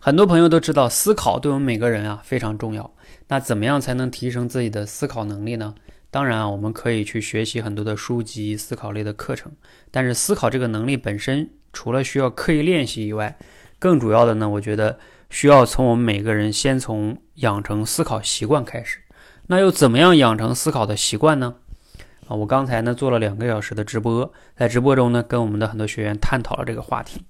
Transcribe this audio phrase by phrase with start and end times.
[0.00, 2.94] 很多朋友都知道，思考对我们每个人啊非常重要。
[3.26, 5.74] 那怎么样才能提升自己的思考能力呢？
[6.08, 9.50] 当然啊，我们可以去学习很多的书籍、思考类的课程。
[9.90, 13.36] 但是思考这个能力本身，除了需要刻意练习以外，
[13.80, 14.98] 更主要的呢，我觉得
[15.30, 19.00] 需要从我们每个人先从养成思考习惯开始。
[19.48, 21.56] 那又怎么样养成思考的习惯呢？
[22.28, 27.22] 啊，我刚才呢做了两个小时的直播，在直播中呢跟我们的很多学员探讨了这个话题。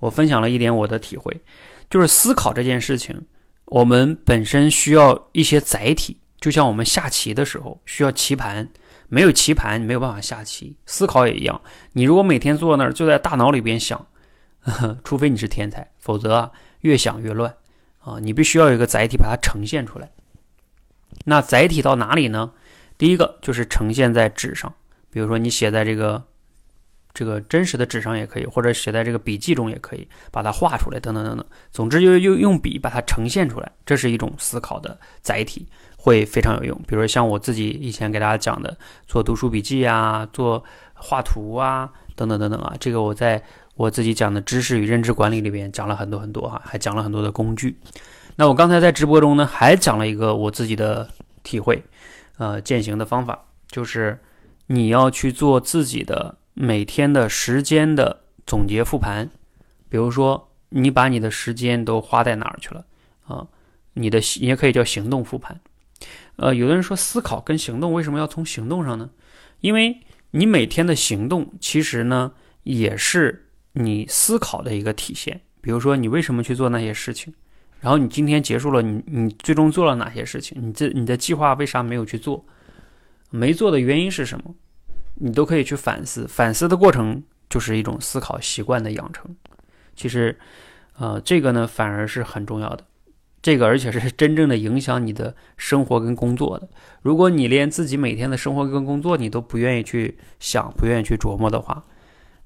[0.00, 1.40] 我分享了一点我的体会，
[1.90, 3.26] 就是思考这件事情，
[3.66, 8.68] 我们本身需要一些载体，就像我们下棋的时候需要棋盘，
[9.08, 10.76] 没有棋盘你没有办法下棋。
[10.86, 11.60] 思考也一样，
[11.92, 14.06] 你如果每天坐那儿就在大脑里边想，
[15.02, 16.52] 除非你是天才，否则啊
[16.82, 17.54] 越想越乱
[17.98, 18.18] 啊。
[18.20, 20.10] 你必须要有一个载体把它呈现出来。
[21.24, 22.52] 那载体到哪里呢？
[22.96, 24.72] 第一个就是呈现在纸上，
[25.10, 26.24] 比如说你写在这个。
[27.18, 31.44] 这个真实的纸上也可以，或者写在这个笔记中也可以，把它画出来，等等等等。
[31.72, 36.80] 总之，就用用笔把它呈现出来，这是一种思考的载体，会非常有用。
[36.86, 40.62] 比如像我自己以前给大家讲的，做读书笔记啊，做
[40.94, 43.42] 画图啊，等等等等啊，这个我在
[43.74, 47.76] 我自己讲的知识与认知管理里边讲了很多很多哈，还讲了很多的工具。
[48.36, 51.08] 那我刚才在直播中呢，还讲了一个我自己的
[51.42, 51.82] 体会，
[52.36, 54.16] 呃，践行的方法，就是
[54.68, 56.36] 你要去做自己的。
[56.60, 59.30] 每天的时间的总结复盘，
[59.88, 62.84] 比如说你把你的时间都花在哪儿去了
[63.24, 63.46] 啊？
[63.92, 65.60] 你的也可以叫行动复盘。
[66.34, 69.08] 呃，有的人说思考跟行动为什么要从行动上呢？
[69.60, 70.00] 因为
[70.32, 72.32] 你每天的行动其实呢
[72.64, 75.40] 也是你思考的一个体现。
[75.60, 77.32] 比如说你为什么去做那些事情，
[77.78, 80.58] 然后你今天结束了，你你最终做了哪些事情？
[80.60, 82.44] 你这你的计划为啥没有去做？
[83.30, 84.56] 没做的原因是什么？
[85.20, 89.34] 你都可以去反思，反思的过程就是一种思考习惯的养成。
[89.94, 90.38] 其实，
[90.98, 92.84] 呃，这个呢反而是很重要的，
[93.42, 96.68] 这个而且是真正的影响你的生活跟工作的。
[97.02, 101.82] 如果你连自己每天的生活跟工作你都不愿意去想，不愿意去琢磨的话，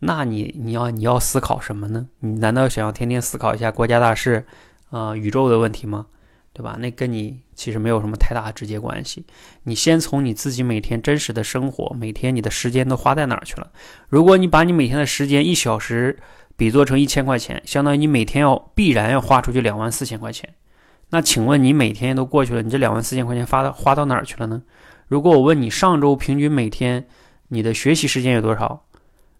[0.00, 2.08] 那你你要你要思考什么呢？
[2.20, 4.44] 你难道想要天天思考一下国家大事，
[4.90, 6.06] 啊，宇宙的问题吗？
[6.52, 6.76] 对吧？
[6.80, 9.24] 那跟你其实没有什么太大的直接关系。
[9.62, 13.70] 你先从你自己每天真实的生活，每天你的时间都花在哪儿去了？
[14.08, 16.18] 如果你把你每天的时间一小时
[16.56, 20.52] 比作成一千块钱，相当于你每天要必然要花出去两万四千块钱。
[21.10, 24.60] 那请问你每天都过去了，你这两万四千块钱花到花到哪儿去了呢？
[25.06, 27.06] 如果我问你上周平均每天
[27.48, 28.84] 你的学习时间有多少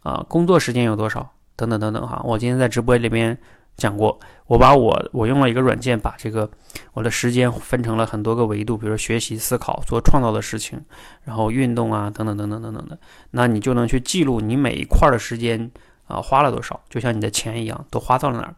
[0.00, 0.24] 啊？
[0.28, 1.34] 工作时间有多少？
[1.56, 3.38] 等等等等哈，我今天在直播里边。
[3.76, 6.48] 讲过，我把我我用了一个软件，把这个
[6.92, 10.80] 我的时间分成了很多个维度，比如说学习、思考、做创造的事情，
[11.24, 12.98] 然后运动啊，等等等等等等的，
[13.30, 15.70] 那你就能去记录你每一块的时间
[16.06, 18.54] 啊花了多少，就像你的钱一样，都花到了哪儿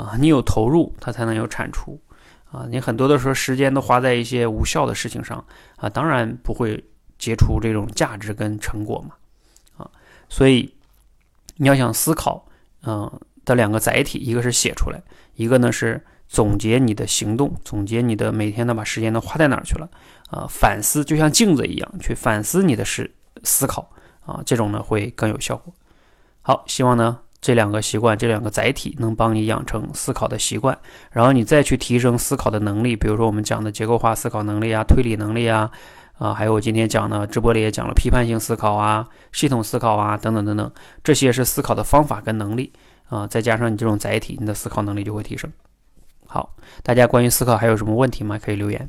[0.00, 0.16] 啊？
[0.20, 2.00] 你有投入，它才能有产出
[2.52, 2.66] 啊！
[2.68, 5.44] 你很多的时候时间都花在一些无效的事情上
[5.76, 6.84] 啊，当然不会
[7.18, 9.14] 结出这种价值跟成果嘛
[9.78, 9.90] 啊！
[10.28, 10.74] 所以
[11.56, 12.46] 你要想思考，
[12.86, 13.20] 嗯。
[13.50, 15.02] 的两个载体，一个是写出来，
[15.34, 19.88] 一个呢是总结你的行动，总结你的每天呢把时间都花在哪儿去了
[20.30, 20.46] 啊？
[20.48, 23.12] 反思就像镜子一样，去反思你的事
[23.42, 23.90] 思考
[24.24, 25.74] 啊，这种呢会更有效果。
[26.42, 30.78] 好，希望呢这两个习惯，这两个载体能帮你养成思考的习惯，
[31.10, 35.70] 然后你再去提升思考的能力，比如说我们讲的结构化思考能力啊、推理能力啊，
[36.18, 40.70] 啊，还有我今天讲的直播里也讲了批判性思考啊、系统思考啊等等等等，
[41.02, 42.72] 这些是思考的方法跟能力。
[43.10, 45.52] 啊，再加上你这种载体，你的思考能力就会提升。
[46.26, 48.38] 好，大家关于思考还有什么问题吗？
[48.38, 48.88] 可以留言。